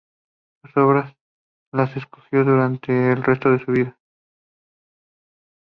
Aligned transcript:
Sus 0.63 0.75
obras 0.77 1.13
las 1.71 1.95
escondió 1.95 2.43
durante 2.43 3.11
el 3.11 3.21
resto 3.23 3.51
de 3.51 3.63
su 3.63 3.71
vida. 3.71 3.99